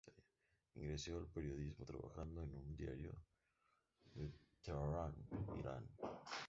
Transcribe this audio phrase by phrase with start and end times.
[0.73, 3.11] Ingresó al periodismo trabajando en un diario
[4.15, 5.13] de Teherán,
[5.59, 5.87] Irán.